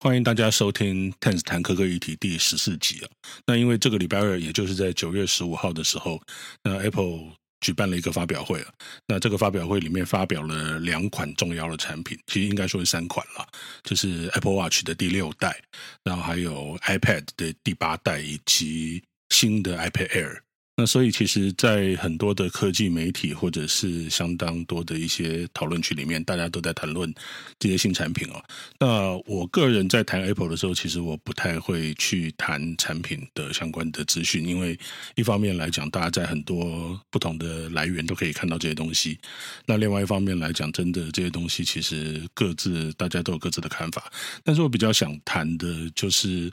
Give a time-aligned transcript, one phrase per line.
[0.00, 3.10] 欢迎大家收听 Ten's 谈科科议题第十四集啊。
[3.44, 6.22] 那因为这个礼拜二，也就是在九月十五号的时候，
[6.62, 8.72] 那 Apple 举办了一个发表会啊。
[9.08, 13.44] 那这个发表会里面发表了两款重要的产品，其实应该说是三款了，
[13.82, 15.60] 就是 Apple Watch 的第六代，
[16.04, 20.38] 然后还有 iPad 的第八代，以及新的 iPad Air。
[20.80, 27.12] 那所以，其实，在很多的科技媒体或者是相当多的一些讨论区里面，大家都在谈论
[27.58, 28.40] 这些新产品哦。
[28.78, 34.78] 那我个人在谈 Apple 的时候，其实我不太会去谈产品的相关的资讯，因为
[35.16, 39.18] 一方面来讲，大家在很多不同的来源都可以看到这些东西；
[39.66, 44.08] 那另外一方面来讲，真的这些东西其实各自大家都有各自的看法。
[44.44, 46.52] 但是我比较想谈的就是。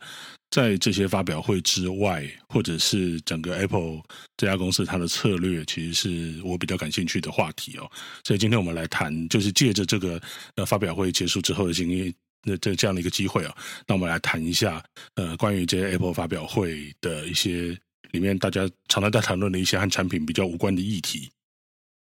[0.56, 4.02] 在这些发表会之外，或者是整个 Apple
[4.38, 7.92] 这家公司它的策略，其实是我比较感兴趣的话题哦。
[8.24, 10.18] 所以今天我们来谈，就是借着这个
[10.56, 12.14] 呃发表会结束之后的经验，
[12.46, 13.54] 那这这样的一个机会啊，
[13.86, 14.82] 那我们来谈一下
[15.16, 17.78] 呃关于这些 Apple 发表会的一些
[18.12, 21.30] 里面大家常常在谈论的一些和产品比较无关的议题。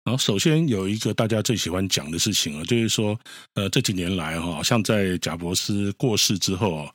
[0.03, 3.17] 然后首先有一个大家最喜欢讲的事情啊，就是说
[3.55, 6.91] 呃这几年来哈，好像在贾伯斯过世之后。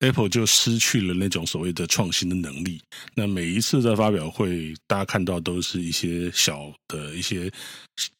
[0.00, 2.80] Apple 就失去了那种所谓的创新的能力。
[3.14, 7.50] 那每一次的发表会，大家看到都是一些小的一些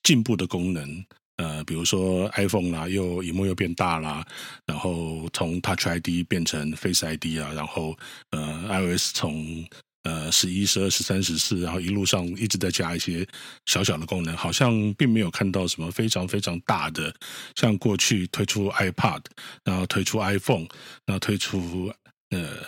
[0.03, 1.05] 进步的功能，
[1.37, 4.25] 呃，比如说 iPhone 啦，又屏幕又变大啦，
[4.65, 7.97] 然后从 Touch ID 变成 Face ID 啊，然后
[8.31, 9.67] 呃，iOS 从
[10.05, 13.27] 呃，十一、十二、十三、十四，然后一路上一直在加一些
[13.65, 17.15] 小小的功能，好像并没有看到什么非常非常大的，
[17.55, 19.23] 像过去推出 iPad，
[19.65, 20.67] 然后推出 iPhone，
[21.07, 21.91] 然后推出
[22.29, 22.67] 呃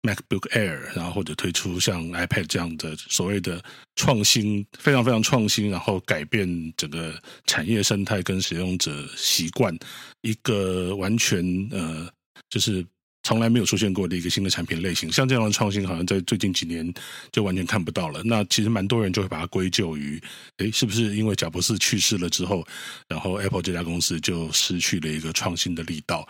[0.00, 3.62] MacBook Air，然后或者推出像 iPad 这样的所谓的
[3.96, 9.78] 创新，非常非常创新，然后改变整个产业生态跟使用者习惯，
[10.22, 12.10] 一个完全呃
[12.48, 12.82] 就是。
[13.28, 16.90] 从来没有出现过的一个新的产品类型，像这样的创新，好像在最近几年
[17.30, 18.22] 就完全看不到了。
[18.24, 20.18] 那其实蛮多人就会把它归咎于，
[20.56, 22.66] 诶，是不是因为贾博士去世了之后，
[23.06, 26.26] 然后 Apple 这家公司就失去了一个创新的力道？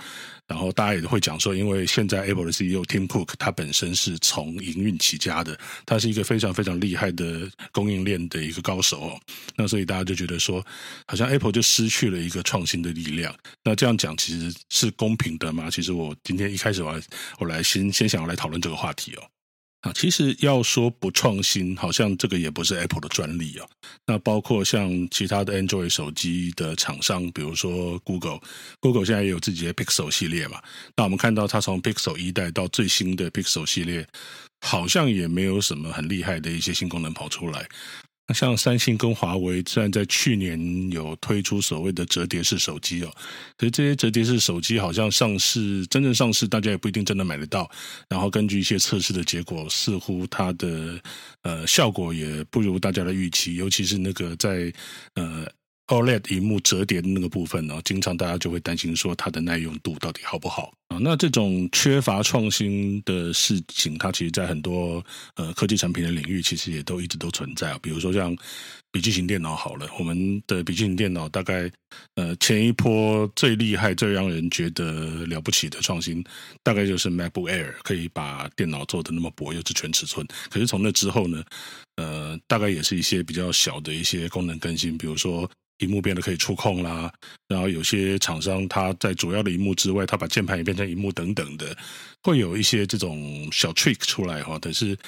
[0.48, 9.20] 然后大家也会讲说，因为现在 Apple 的 CEO Tim Cook 他本身是从营运起家的，他是一个非常非常厉害的供应链的一个高手哦。
[9.56, 10.64] 那所以大家就觉得说，
[11.06, 13.32] 好像 Apple 就失去了一个创新的力量。
[13.62, 15.70] 那这样讲其实是公平的吗？
[15.70, 16.98] 其实我今天一开始我
[17.38, 19.22] 我来先先想要来讨论这个话题哦。
[19.88, 23.66] 啊，其实要说不创新，好像这个也不是 Apple 的专利啊。
[24.06, 30.60] 那包括像其他的 Android 手机的厂商，比如说 Google，Google 现在也有自己的 Pixel 系列嘛。
[30.96, 34.06] 那我们看到它从 Pixel 一代到最新的 Pixel 系列，
[34.60, 37.66] 好像也没有什么很厉害的一些新功能跑出来。
[38.34, 43.10] 像三星跟华为，虽然在去年有推出所谓的折叠式手机哦，
[43.56, 47.70] 可是这些折叠式手机好像上市，真正上市大家也不一定真的买得到。
[48.08, 51.00] 然后根据一些测试的结果，似乎它的
[51.42, 54.72] 呃效果也不如大家的预期，尤其是那个在
[55.14, 55.46] 呃。
[55.88, 60.98] OLED 屏幕折叠的那个部分呢，经常大家就会担心说它的耐用度到底好不好啊？
[61.00, 65.04] 那这种缺乏创新的事情，它其实在很多
[65.36, 67.78] 呃科技产品的领域，其实也都一直都存在啊。
[67.82, 68.36] 比如说像
[68.90, 71.70] 笔记型电脑好了，我们的笔记型电脑大概
[72.16, 76.22] 呃前一波最厉害、最让人觉得了不起的创新，
[76.62, 80.26] 大概就是 MacBook Air 可以把电脑做得那么薄，又是全尺寸。
[80.50, 81.42] 可是从那之后呢，
[81.98, 85.46] 呃，大概也是一些比较小的一些功能更新，比如说。
[85.80, 87.08] 屏幕变得可以触控啦，
[87.46, 91.72] 然后有些厂商他在主要的萤幕之外，他把键盘也变成萤幕等等的，
[92.24, 94.58] 会有一些这种小 trick 出来哈。
[94.60, 94.98] 但是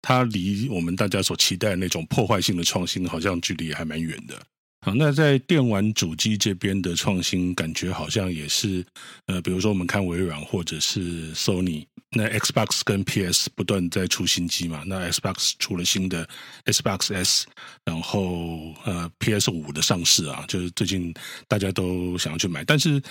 [0.00, 4.34] 它离我们大家所期待的那种破坏性的创新，好像距离还蛮远的。
[4.80, 8.82] 好，那在电玩主机这边的创新，感觉好像也是，
[9.26, 11.84] 呃，比如说我们看微软或者是 Sony，
[12.14, 16.26] 那 Xbox 跟 PS 不断在出新机嘛，那 Xbox 出了新的
[16.64, 17.46] Xbox S，
[17.84, 21.12] 然后呃 PS 五的上市啊，就是最近
[21.48, 23.02] 大家都想要去买，但是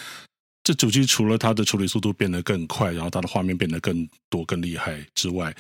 [0.64, 5.54] 这主机除了它的处理速度变得更快，然后它的画面变得更多更厉害之外，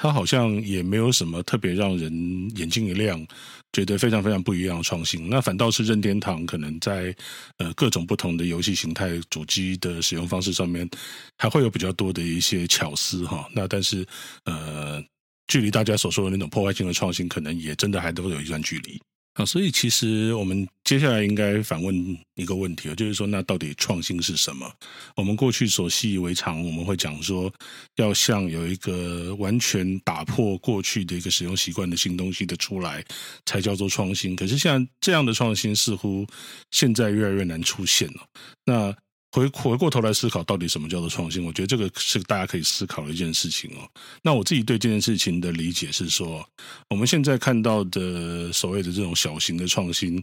[0.00, 2.12] 它好像也没有什么特别让人
[2.54, 3.26] 眼睛一亮，
[3.72, 5.28] 觉得非常非常不一样的创新。
[5.28, 7.12] 那反倒是任天堂可能在
[7.56, 10.88] 呃各种不同的游戏形态、主机的使用方式上面，
[11.36, 13.48] 还会有比较多的一些巧思哈。
[13.52, 14.06] 那但是
[14.44, 15.02] 呃，
[15.48, 19.00] 距离大家所说的那种破坏性的创新，可能也真的还都有一段距离。
[19.38, 21.94] 啊，所以其实我们接下来应该反问
[22.34, 24.68] 一个问题，就是说，那到底创新是什么？
[25.14, 27.48] 我们过去所习以为常，我们会讲说，
[27.96, 33.04] 要像有一个完全打破过去的一个使用习惯的新东西的出来，
[33.46, 34.34] 才叫做创新。
[34.34, 36.26] 可是像这样的创新，似乎
[36.72, 38.26] 现在越来越难出现了。
[38.64, 38.92] 那
[39.30, 41.44] 回回过头来思考，到底什么叫做创新？
[41.44, 43.86] 我觉得这个是大家可以思考的一件事情哦。
[44.22, 46.46] 那我自己对这件事情的理解是说，
[46.88, 50.22] 我们现在看到的所谓的这种小型的创新，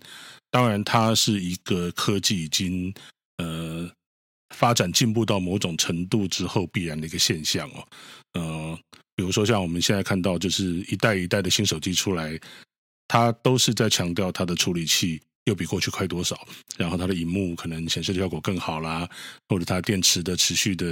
[0.50, 2.92] 当然它是一个科技已经
[3.38, 3.88] 呃
[4.56, 7.88] 发展进步到某种程度之后必然的一个现象哦。
[8.34, 8.80] 呃，
[9.16, 12.40] 比如说像我们现在看到，就是一代一代的新手机出来，
[13.08, 15.22] 它都是在强调它的处理器。
[15.45, 16.47] 又比过去快多少？
[16.77, 19.09] 然后它的荧幕可能显示的效果更好啦，
[19.47, 20.86] 或者它电池的持续的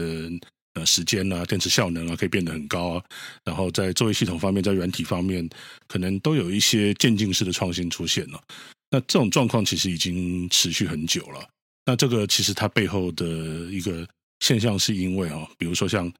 [0.73, 3.03] 呃时间啊，电池效能啊可以变得很高啊。
[3.43, 5.47] 然后在作业系统方面，在软体方面，
[5.87, 8.41] 可能都有一些渐进式的创新出现了。
[8.89, 11.47] 那这种状况其实已经持续很久了。
[11.85, 13.25] 那这个其实它背后的
[13.71, 14.07] 一个
[14.39, 16.11] 现象，是因为哦，比如说像。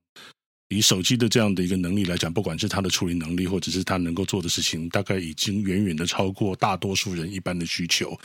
[0.69, 8.17] 以手机的这样的一个能力来讲，不管是它的处理能力，或者是它能够做的事情，大概已经远远的超过大多数人一般的需求。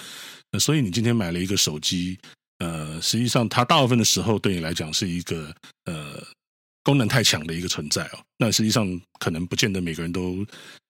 [0.52, 2.16] 那所以你今天买了一个手机，
[2.60, 5.52] 呃，实际上它大部分的时候对你来讲是一个
[5.84, 6.07] 呃。
[6.88, 10.42] 功能太强的一个存在哦，那实际上可能不见得每个人都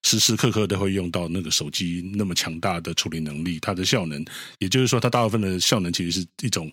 [0.04, 4.24] 时时刻刻都会用到那个手机那么强大的处理能力，它的效能，
[4.60, 6.70] 也就是说，它大部分的效能其实是一种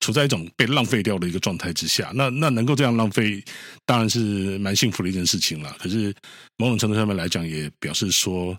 [0.00, 2.12] 处在一种被浪费掉的一个状态之下。
[2.14, 3.42] 那那能够这样浪费，
[3.86, 5.74] 当然是蛮幸福的一件事情了。
[5.80, 6.14] 可是
[6.58, 8.54] 某种程度上面来讲，也表示说，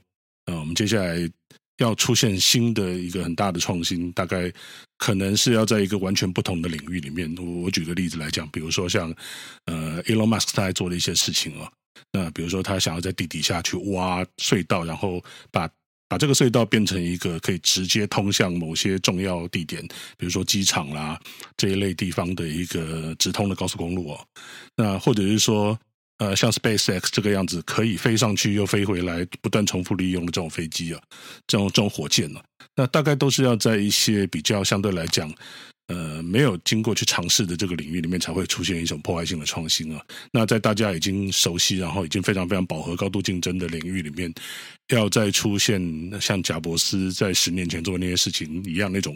[0.46, 1.30] 呃，我们接下来。
[1.78, 4.52] 要出现新的一个很大的创新，大概
[4.98, 7.34] 可能是要在一个完全不同的领域里面。
[7.38, 9.14] 我我举个例子来讲，比如说像
[9.66, 11.72] 呃，Elon Musk 他在做的一些事情哦，
[12.12, 15.70] 那比如说他想要在地底下去挖隧道，然后把
[16.10, 19.86] 把这个隧道变成一个可以直接通向某些重要地点，
[20.18, 21.20] 比如说机场啦
[21.56, 24.28] 这一类地方的一个直通的高速公路哦，
[24.76, 25.78] 那或者是说。
[26.18, 31.02] 呃，像 SpaceX 这个样子，可以飞上去又飞回来，不断重复利用的这种飞机啊，
[31.46, 35.32] 这种这种火箭呢、啊，那大概都是要在一些比较相对来讲，
[35.90, 40.04] 呃，没有经过去尝试的这个领域里面，才会出现一种破坏性的创新啊。
[40.32, 44.34] 那在大家已经熟悉，然后已经非常非常饱和、高度竞争的领域里面，
[44.90, 45.80] 要再出现
[46.20, 49.16] 像贾伯斯在十年前做的那些事情一样那种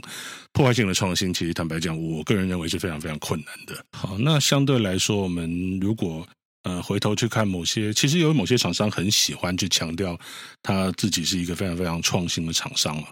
[0.54, 3.84] 破坏性的创新，其实坦白讲，我个人认为是非常非常困难的。
[3.92, 6.26] 好，那相对来说，我们如果
[6.64, 10.16] 呃，回头去看某些，其实有某些厂商很喜欢去强调
[10.62, 13.08] 他自己是一个非常非常创新的厂商了。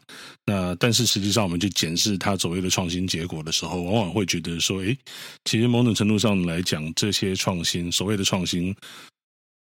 [0.45, 4.95] 那但是实际上，我们去检视他所谓的创新结果的时候，往往会觉得说，诶，
[5.45, 8.75] 其实某种程度上来讲，这些创新，所谓的创新，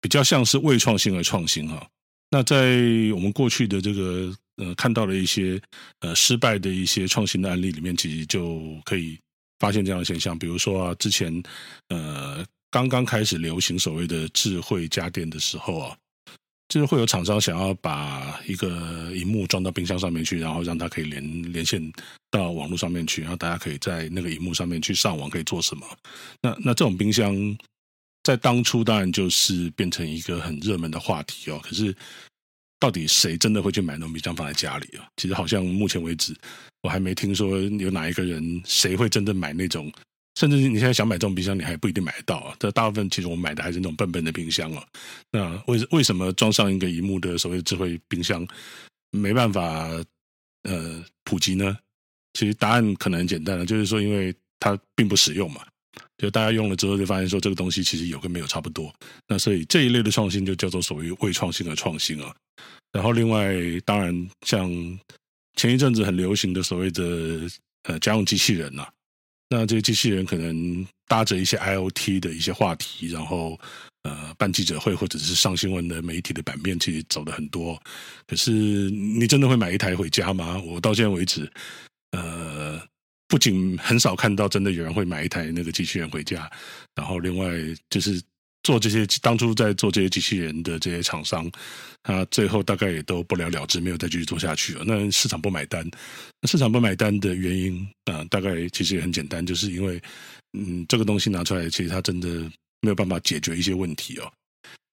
[0.01, 1.87] 比较像是为创新而创新哈。
[2.29, 2.77] 那在
[3.13, 5.61] 我们过去的这个呃看到的一些
[6.01, 9.17] 呃失败的一些创新的案例里面，其实就可以
[9.59, 11.41] 发现这样的现象，比如说啊，之前
[11.87, 12.45] 呃。
[12.71, 15.97] 刚刚开始流行所谓的智慧家电的时候啊，
[16.69, 21.91] 就是会有厂商想要把一个荧幕装到冰箱上面去，然后让它可以连连线
[22.31, 25.85] 到网络上面去，然后大家可以在那个荧幕上面去上网，可以做什么？
[26.41, 27.35] 那那这种冰箱
[28.23, 31.59] 在当初当然就是变成一个很热门的话题哦。
[31.61, 31.93] 可是
[32.79, 35.05] 到底谁真的会去买那种冰箱放在家里啊？
[35.17, 36.33] 其实好像目前为止，
[36.83, 39.91] 我还没听说有哪一个人谁会真的买那种。
[40.35, 42.55] 甚至你现在想买这种冰箱，你还不一定买得到啊！
[42.57, 44.81] 这大部分其实我们买的还是那种笨笨的冰箱哦。
[45.29, 48.47] 那为为什么装上一个萤幕的所谓智慧冰箱
[49.11, 49.89] 没办法
[50.63, 51.77] 呃普及呢？
[52.33, 55.61] 其实答案可能很简单了，就是说因为它并不实用嘛。
[56.17, 58.93] 就大家用了之后就发现说这个东西其实有跟没有差不多。
[59.27, 62.33] 那所以这一类的创新就叫做所谓未创新的创新啊。
[62.93, 63.53] 然后另外
[63.83, 64.69] 当然像
[65.57, 67.41] 前一阵子很流行的所谓的
[67.83, 68.93] 呃家用机器人呐、啊。
[69.51, 73.59] 那这些机器人可能搭着一些 IoT 的一些话题，然后
[74.03, 77.77] 呃办记者会或者是上新闻的媒体的版面，其实走的很多。
[78.25, 80.57] 可是你真的会买一台回家吗？
[80.65, 81.51] 我到现在为止，
[82.11, 82.81] 呃，
[83.27, 86.49] 不仅很少看到真的有人会买一台那个机器人回家，
[86.95, 87.51] 然后另外
[87.89, 88.21] 就是。
[88.63, 91.49] 做这些当初在做这些机器人的这些厂商，
[92.03, 94.83] 他最后大概也都不了了之，没有再继续做下去了。
[94.85, 95.83] 那市场不买单，
[96.41, 99.99] 那市场不买单的原因啊、大概其实也很简单，就是因为
[100.53, 102.27] 嗯，这个东西拿出来，其实它真的
[102.81, 104.31] 没有办法解决一些问题哦。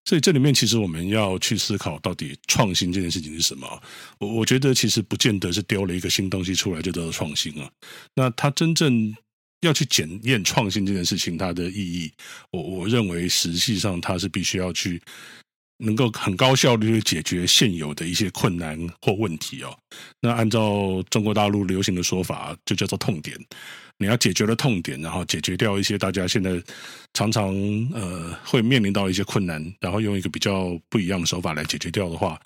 [0.05, 3.81] 所以这里面其实我们要去思考，到底创新这件事情是什么？
[4.17, 7.69] 我我觉得其实不见得是丢了一个新东西出来就叫做创新啊。
[8.15, 9.15] 那它真正。
[9.61, 12.11] 要去检验创新这件事情它的意义，
[12.51, 15.01] 我我认为实际上它是必须要去
[15.79, 19.77] 能够很高效率的解决现有的一些困难或问题哦。
[20.21, 23.37] 那按照中国大陆流行的说法，就叫做痛点。
[23.97, 26.61] 你要解决了痛点，然后解决掉一些大家现在
[27.13, 27.53] 常常
[27.93, 32.39] 呃会面临到一些困难，然后用一个比较不一样的手法来解决掉的话，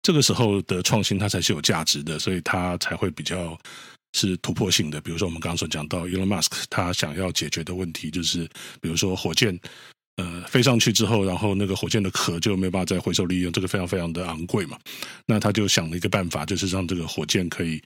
[0.00, 3.58] 这个时候的创新它才是有价值的，所以它才会比较。
[4.12, 5.00] 是突破性的。
[5.00, 8.48] 比如说我们刚刚所讲到，Elon Musk 他想要解决的问题就是，
[8.80, 9.58] 比如说火箭。
[10.20, 14.76] 呃，飞上去之后，然后那个火箭的壳就没有办法再回收利用，这个非常非常的昂贵嘛。
[15.26, 17.80] 那他就想了一个办法，就是让这个火箭可以，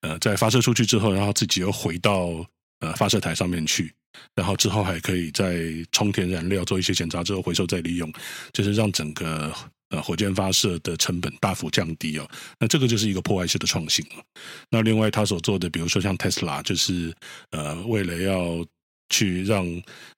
[0.00, 2.42] 呃，在发射出去之后，然后自己又回到
[2.80, 3.92] 呃发射台上面去，
[4.34, 5.62] 然后之后还可以再
[5.92, 8.10] 充填燃料，做一些检查之后回收再利用，
[8.54, 9.54] 就是让整个
[9.90, 12.28] 呃火箭发射的成本大幅降低哦。
[12.58, 14.24] 那这个就是一个破坏式的创新了。
[14.70, 17.14] 那另外他所做的，比如说像 Tesla，就是
[17.50, 18.64] 呃为了要
[19.08, 19.66] 去让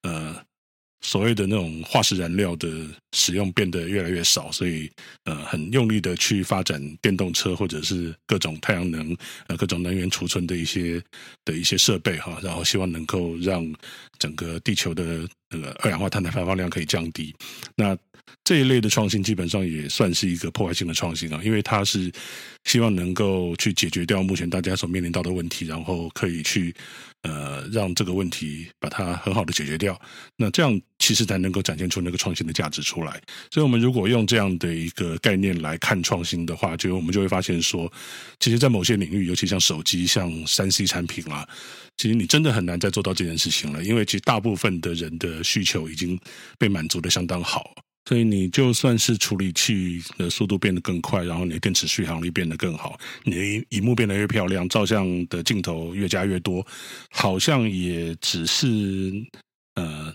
[0.03, 0.45] 呃。
[1.03, 2.69] 所谓的那种化石燃料的
[3.13, 4.91] 使用变得越来越少，所以
[5.25, 11.01] 呃很用力的去发展电动车或者是各种太阳能呃各种能源储存的一些
[11.45, 13.73] 的一些设备哈，然后希望能够让
[14.19, 17.35] 整个地球的那个二氧化碳的排放量可以降低。
[17.75, 17.97] 那
[18.43, 22.11] 这一类的创新基本上也算是一个破坏性的创新啊，因为它是
[22.65, 26.75] 希望能够去解决掉目前大家所面临到的问题，然后可以去。
[27.23, 30.01] 呃，让这个问题把它很好的解决掉，
[30.37, 33.21] 那这样其实才能够展现出那个创新的价值出来。
[33.51, 37.93] 所以，我们如果用这样的一个概念来看创新的话，就我们就会发现说，
[38.39, 41.49] 其实，在某些领域，尤其像手机、像三 C 产品啦，
[41.97, 46.19] 其实你真的很难再做到这件事情了，因为其实大部分的人的需求已经
[46.59, 47.75] 被满足得相当好。
[48.09, 56.65] 所以你就算是处理器的速度变得更快，然后你的电池续航力变得更好，你的萤幕变得越漂亮，照相的镜头越加越多，
[57.11, 59.13] 好像也只是
[59.75, 60.15] 呃，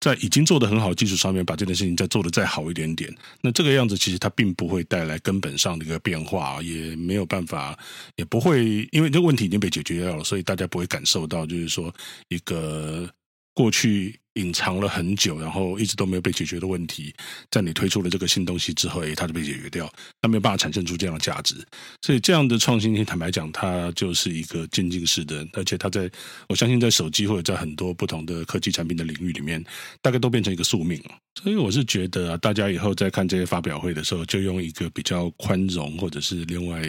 [0.00, 3.12] 在已经做得很好的基础上面，把这件事情再做得再好一点点。
[3.40, 7.76] 那这个样子其实它并不会带来根本上的一个变化，也没有办法，
[8.16, 11.92] 也不会，因为这个问题已经被解决掉了，所以大家不会感受到，就是说
[12.28, 13.08] 一个
[13.58, 14.20] 过去。
[14.34, 17.12] 隐藏了很久，然后一直都没有被解决的问题，
[17.50, 21.56] 在你推出了这个新东西之后，诶，它就被解决掉，它没有办法产生出这样的价值。
[22.02, 26.08] 所以这样的创新性，坦白讲，它就是一个渐进式的，而且它在
[26.48, 29.64] 我相信，在手机或者在很多不同的科技产品的领域里面，
[30.00, 31.02] 大概都变成一个宿命。
[31.42, 36.80] 所以我是觉得啊，大家以后在看这些发表会的时候，就用一个比较宽容，或者是另外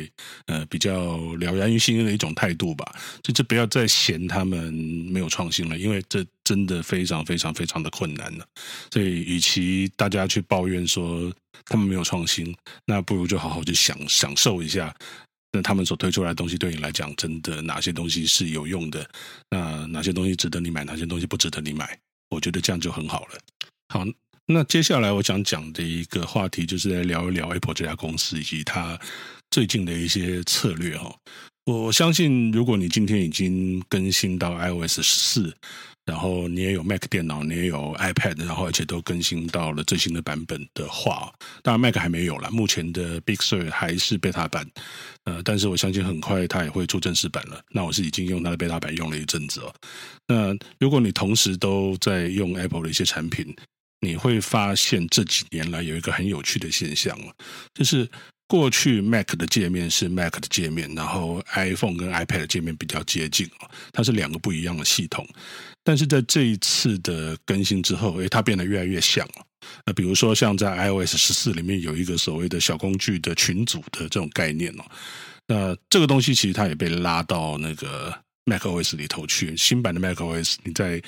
[0.45, 2.85] 呃比较了然于心的一种态度吧，
[3.23, 6.23] 就是不要再嫌他们没有创新了，因为这。
[6.49, 8.47] 真的非常非常非常的困难了，
[8.91, 11.31] 所以与其大家去抱怨说
[11.65, 14.91] 他们没有创新，那不如就好好去享享受一下，
[15.51, 19.07] 那他们所推出来的东西对你来讲，真的哪些东西是有用的？
[19.51, 20.83] 那哪些东西值得你买？
[20.83, 21.99] 哪些东西不值得你买？
[22.31, 23.39] 我觉得这样就很好了。
[23.93, 24.03] 好，
[24.47, 28.99] 那接下来我想讲的一个话题，就是来聊一聊 Apple 这家公司以及它
[29.51, 31.15] 最近的一些策略哦。
[31.69, 35.55] 我相信，如果你今天已经更新到 iOS 四。
[36.05, 44.67] 然后你也有 Mac 电脑，你也有 iPad，然后而且都更新到了最新的版本的话，当然 Mac 还没有了，目前的 Big Sur 还是 Beta 版，
[45.25, 47.61] 呃，但是我相信很快它也会出正式版了。
[47.69, 49.71] 那我是已经用它的 Beta 版用了一阵子哦。
[50.25, 53.55] 那如果你同时都在用 Apple 的一些产品，
[53.99, 57.15] 你会发现这几年来有一个很有趣的现象，
[57.75, 58.09] 就是。
[58.49, 63.47] 过去 Mac 的界面是 Mac 的界面，然后 iPhone 跟 iPad 的界面比较接近，
[63.93, 65.25] 它是两个不一样的系统。
[65.83, 69.45] 但是在这一次的更新之后，诶，它变得越来越像了。
[69.85, 74.83] 那比如说像在 iOS 十四里面有一个所谓的小工具的群组的这种概念哦，
[75.45, 78.11] 那这个东西其实它也被拉到那个
[78.45, 79.55] macOS 里头去。
[79.55, 80.99] 新版的 macOS 你在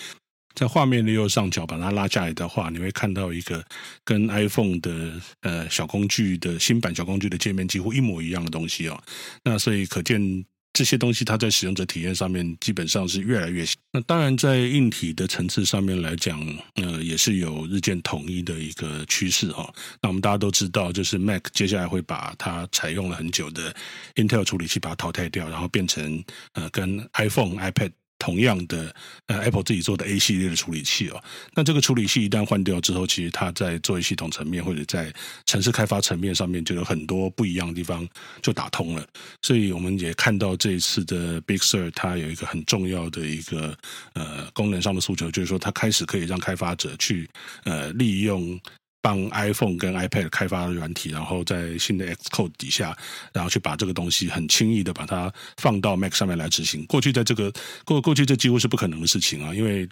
[0.54, 3.64] 在画面的右上角把它拉下来的话，你会看到一个
[4.04, 9.02] 跟 iPhone 的呃小工具的新版小工具的界面几乎一模一样的东西哦。
[9.44, 13.66] 那所以可见这些东西它在使用者体验上面基本上是越来越。
[13.92, 16.40] 那当然在硬体的层次上面来讲，
[16.76, 19.72] 呃也是有日渐统一的一个趋势哈。
[20.02, 23.76] 那我们大家都知道，就是 Mac 接下来会把它采用了很久的
[24.16, 27.92] Intel 处理器把它淘汰掉，然后变成呃跟 iPhone、iPad。
[28.22, 28.94] 同样的，
[29.26, 31.20] 呃，Apple 自己做的 A 系列的处理器哦，
[31.56, 35.12] 那这个处理器一旦换掉之后，其实它在作业系统层面或者在
[35.48, 38.08] 城市开发层面上面就有很多不一样的地方
[38.44, 39.04] 就打通了。
[39.42, 43.76] 所以我们也看到这一次的 Big Sur 它有一个很重要的一个
[44.14, 47.28] 呃功能上的诉求，就是说它开始可以让开发者去
[47.64, 48.60] 呃利用。
[49.02, 52.96] 帮 iPhone 跟 iPad 开发的软体，然后在新的 Xcode 底下，
[53.34, 56.86] 然后去把这个东西很轻易的把它放到 Mac 上面来执行。
[56.86, 57.52] 过去在这个
[57.84, 59.88] 过过去这几乎是不可能的事情啊，因为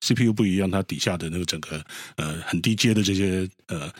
[0.00, 1.82] CPU 不一样，它底下的那个整个
[2.16, 3.92] 呃很低阶的这些呃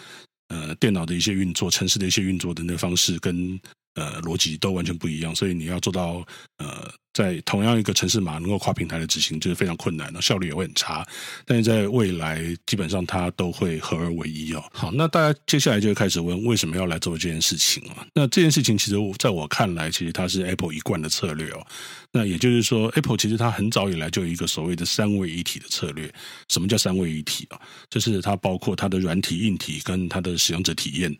[0.49, 3.59] 呃电脑的一些运作、城市的一些运作的那个方式跟
[3.95, 6.25] 呃逻辑都完全不一样，所以你要做到
[6.59, 6.91] 呃。
[7.13, 11.05] 在同样一个城市码能够跨平台的执行，就是非常困难那，效率也会很差。
[11.45, 14.63] 但是在未来，基本上它都会合二为一哦。
[14.73, 18.07] 好，那大家接下来就会开始问，为什么要来做这件事情啊？
[18.15, 21.67] 那这件事情其实在我看来，其实它是 Apple 一贯的策略哦。
[22.13, 26.11] 那也就是说，Apple 其实它很早以来就有一个所谓的三位一体的策略。
[26.49, 27.61] 什么叫三位一体啊？
[27.91, 31.13] 就是它包括它的软体、硬体跟它的使用者体验。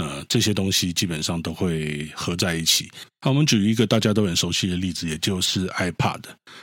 [0.00, 2.90] 呃，这些东西基本上都会合在一起。
[3.20, 6.22] 好，我们举一个大家都很熟悉的例子，也就是 iPad。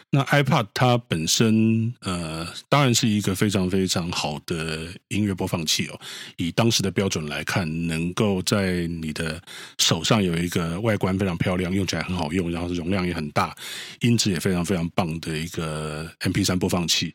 [0.10, 6.00] 那 iPad 它本身，呃，当然是一个非常非常好的音乐播放器哦。
[6.38, 9.40] 以当时的标准来看，能够在你的
[9.78, 13.56] 手上有一个外观非常漂亮、用起来很好用，然后容量也很大、
[14.00, 17.14] 音质也非常非常棒的一个 MP3 播放器。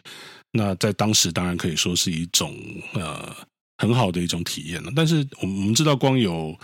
[0.52, 2.56] 那在当时，当然可以说是一种
[2.94, 3.34] 呃。
[3.82, 6.56] 很好的一种体验了，但是我们知道，光有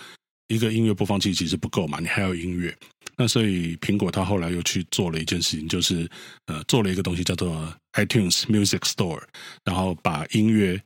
[0.47, 2.73] 一个音乐播放器其实不够嘛，你还要音乐。
[3.17, 6.09] 那所以苹果它后来又去做了一件事情，就是
[6.47, 9.21] 呃做了一个东西叫做 iTunes Music Store，
[9.65, 10.81] 然后把音乐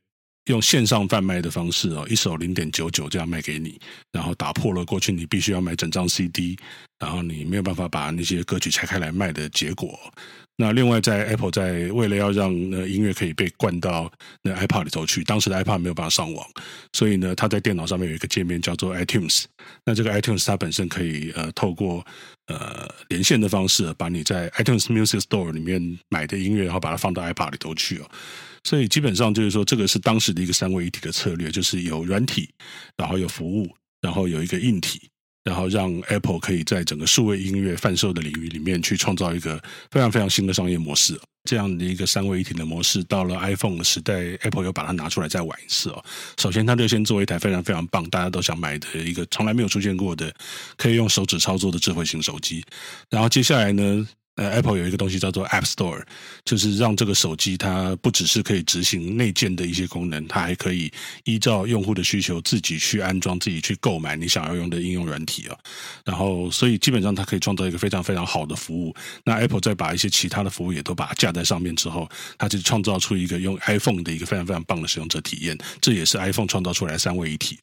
[0.46, 3.78] 用线上贩卖的方式哦，一首零点九九这样卖给你，
[4.10, 6.56] 然后打破了过去你必须要买整张 CD，
[6.98, 10.00] 然后你没有办法把那些歌曲拆开来卖的结果。
[10.56, 16.46] 那另外，在 Apple 在为了要让那音乐可以被灌到那 iPad 里头去，当时的 iPad 没有办法上网，
[16.92, 19.44] 所以呢，它在电脑上面有一个界面叫做 iTunes。
[19.84, 22.04] 那这个 iTunes 它本身可以呃透过
[22.46, 28.10] 呃连线的方式，把你在 iTunes Music Store 里面买的音乐，然后把它放到 iPad 里头去哦。
[28.64, 32.48] 所以基本上就是说，这个是当时的一个三位一体的策略，就是有软体，
[32.96, 33.68] 然后有服务，
[34.00, 35.08] 然后有一个硬体。
[35.44, 46.04] 然后让 Apple 可以在整个数位音乐贩售的领域里面去创造一个非常非常新的商业模式，这样的一个三位一体的模式，到了 iPhone 的时代，Apple 又把它拿出来再玩一次哦。
[46.38, 50.32] 首先，它就先做一台非常非常棒，大家都想买的一个从来没有出现过的
[50.76, 52.64] 可以用手指操作的智慧型手机。
[53.10, 54.06] 然后接下来呢，
[54.42, 56.02] 呃，Apple 有一个东西叫做 App Store，
[56.44, 60.90] 就是让这个手机它不只是可以执行内建的一些功能，它还可以
[61.22, 65.56] 依照用户的需求自己去安装、自己去购买你想要用的应用软体啊。
[66.04, 68.92] 然后，所以基本上它可以创造一个非常非常好的服务。
[69.24, 75.56] 那 Apple 再把一些其他的服务也都把它架在上面之后，它就创造出一个用 iPhone 的一个非常非常棒的使用者体验。
[75.80, 77.58] 这也是 iPhone 创造出来三位一体。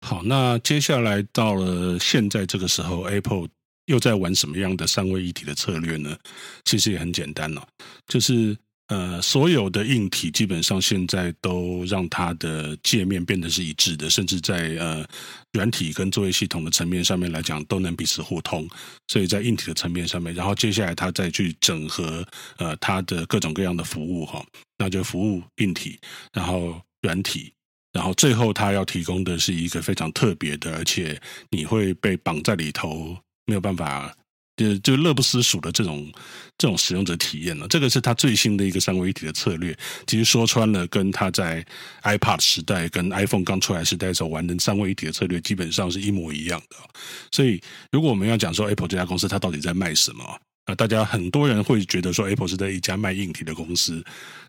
[0.00, 3.48] 好，那接下来到了现在这个时候，Apple。
[3.86, 6.16] 又在玩什么样的三位一体的策略呢？
[6.64, 7.66] 其实也很简单了，
[8.06, 8.56] 就是
[8.88, 15.04] 呃，所有的硬体基本上现在都让它的界面变得是一致的，甚至在呃
[15.52, 18.68] 软体跟作业系统的层面上面来讲，都能彼此互通。
[19.08, 22.24] 所以在硬体的层面上面，然后接下来它再去整合
[22.58, 24.44] 呃它的各种各样的服务哈，
[24.78, 25.98] 那就服务硬体，
[26.32, 27.52] 然后软体，
[27.92, 31.20] 然后最后它要提供的是一个非常特别的，而且
[31.50, 33.18] 你会被绑在里头。
[33.46, 34.14] 没有办法，
[34.56, 36.12] 就就乐不思蜀的这种
[36.58, 37.66] 这种使用者体验了。
[37.68, 39.76] 这个是他最新的一个三位一体的策略。
[40.06, 41.64] 其实说穿了，跟他在
[42.02, 46.76] iPad 时代、跟 iPhone 刚出来时代所玩的三位一体的策略基本上是一模一样的。
[47.30, 47.60] 所以，
[47.92, 50.24] 如果我们要讲说 Apple 这家公司它到底在卖什么
[50.64, 50.74] 啊？
[50.74, 54.04] 大家很多人会觉得说 Apple 是在一家卖硬体的公司。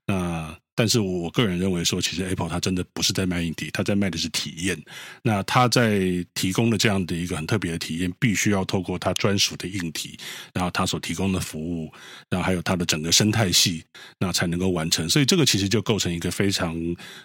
[0.06, 4.80] 那但是我个人认为说，其实 Apple 它真的不是在卖硬体，它在卖的是体验。
[5.24, 6.00] 那它在
[6.36, 10.16] 提供的这样的一个很特别的体验，必须要透过它专属的硬体，
[10.54, 11.92] 然后它所提供的服务，
[12.30, 13.84] 然后还有它的整个生态系，
[14.20, 15.10] 那才能够完成。
[15.10, 16.78] 所以这个其实就构成一个非常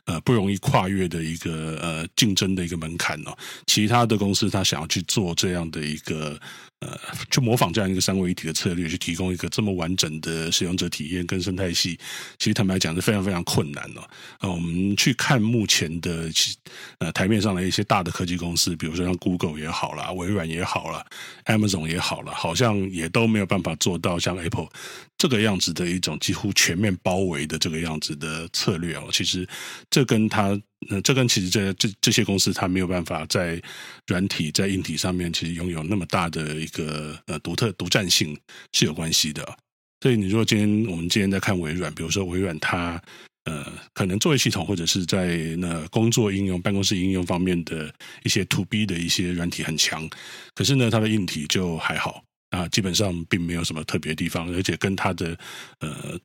[0.07, 3.37] 呃不容易跨越的一个呃竞争的一个门槛哦。
[3.67, 6.41] 其他的公司它想要去做这样的一个
[6.83, 6.99] 呃
[7.31, 11.97] 去模仿这样一个三位一体的策略，去提供一个这么完整的使用者体验跟生态系，
[12.39, 13.41] 其实坦白讲是非常非常。
[13.53, 14.09] 困难了，
[14.41, 16.31] 呃，我们去看目前的
[16.99, 21.05] 呃台面上的一些大的科技公司，比如说像 Google 也好啦，微软也好啦
[21.45, 24.69] ，Amazon 也好啦，好像也都没有办法做到像 Apple
[25.23, 29.09] 这个样子的一种几乎全面包围的这个样子的策略哦。
[29.13, 29.47] 其实
[29.89, 33.63] 这跟它，呃，这跟其实这这这些公司它没有办法在
[34.09, 38.37] 软体在硬体上面其实拥有那么大的一个呃独特独占性
[38.73, 39.47] 是有关系的。
[40.01, 43.01] 所以你如果今天我们今天在看微软，比如说微软它。
[43.45, 50.09] 呃，可能作业系统或者是在那工作应用、办公室应用方面的一些 To B 的一些软体很强，
[50.55, 55.37] 可是呢，它的硬体就还好啊，基本上并没有什么特别的地方，而且跟它的
[55.81, 56.17] 呃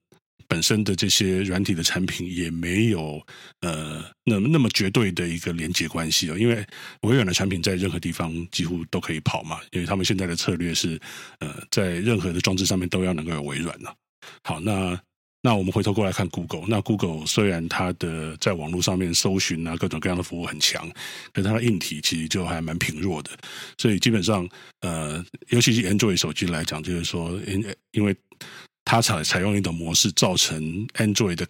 [0.47, 3.19] 本身的这些软体的产品也没有
[3.61, 6.63] 呃那么那么绝对的一个连接关系哦，因为
[7.01, 10.99] 微软的产品在任何地方几乎都可以跑嘛，因为他们现在的策略是
[11.39, 13.95] 呃在任何的装置上面都要能够有微软了。
[14.43, 14.99] 好，那。
[15.47, 20.85] 那我们回头过来看 Google，那 Google 虽然它的在网络上面搜寻啊各种各样的服务很强，
[21.31, 23.31] 可是它的硬体其实就还蛮贫弱的。
[23.77, 24.45] 所以基本上，
[24.81, 28.13] 呃，尤其是 Android 手机来讲，就是说，因因为
[28.83, 31.47] 它采采用一种模式，造成 Android 的。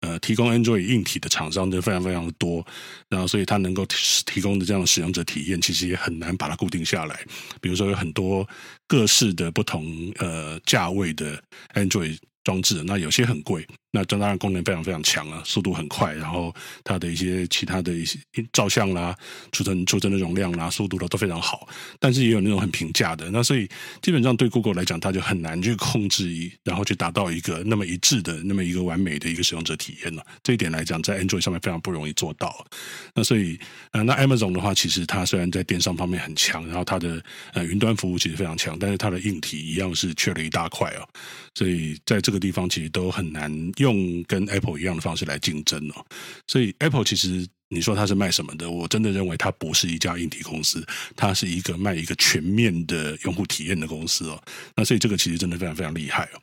[0.00, 2.64] 呃，提供 Android 硬体的厂商就非常非常的多，
[3.08, 7.18] 然后所以它能够提提供的这样的使用者体验，其实也很难把它固定下来。
[7.60, 8.46] 比如说有很多
[8.86, 11.42] 各式的不同呃价位的
[11.74, 12.18] Android。
[12.48, 18.18] 装置，那有些很贵，那这当然功能非常非常强啊，速度很快，然后它的一些其他的一些
[18.52, 19.16] 照相啦、
[19.50, 21.66] 储存储存的容量啦、速度都都非常好，
[21.98, 23.68] 但是也有那种很平价的，那所以
[24.02, 26.28] 基本上对 Google 来讲，它就很难去控制，
[26.64, 30.24] 然后去达到一个那么一致的、那么一个完美的一个使用者体验了。
[30.42, 32.66] 这一点来讲，在 Android 上面非常不容易做到。
[33.14, 33.58] 那所以
[33.92, 37.22] 呃，那 Amazon 的话，其实它虽然在电商方面很强，然后它的
[37.54, 41.08] 呃云端服务其实非常强，但是它的硬体一样是缺了一大块哦。
[41.54, 46.04] 所以在这个地方其实都很难用跟 Apple 一样的方式来竞争哦。
[46.46, 48.70] 所以 Apple 其实你说它是卖什么的？
[48.70, 50.86] 我真的认为它不是一家硬体公司，
[51.16, 54.42] 它是一个卖一个全面的用户体验的公司哦。
[54.76, 56.40] 那所以这个其实真的非常非常厉害哦。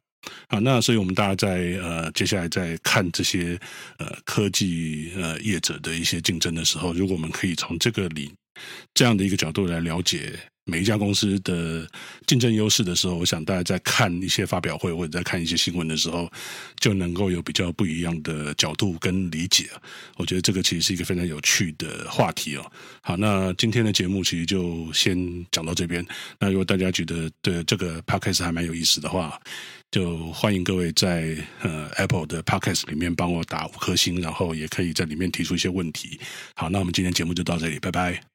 [0.50, 3.60] 好，那所以我们大家在呃接下来在看这些
[3.98, 8.32] 呃科技呃业者的一些竞争的时候，如果我们可以从这个里
[8.94, 10.40] 这样的一个角度来了解。
[10.66, 11.88] 每一家公司的
[12.26, 16.30] 竞争优势的时候，我想大家在看一些发表会或者在看一些新闻的时候，
[16.80, 19.70] 就能够有比较不一样的角度跟理解。
[20.18, 22.72] 我觉得这个其实是一个非常有趣的话题哦。
[23.02, 26.06] 好，那今天的节目其实就先讲到这边。
[26.40, 29.40] 那如果大家觉得对这个 podcast 还蛮有意思的话，
[29.92, 36.20] 就欢迎各位在呃 Apple 的 podcast 里面帮我打五颗星，然后也可以在里面提出一些问题。
[36.56, 38.35] 好，那我们今天节目就到这里，拜拜。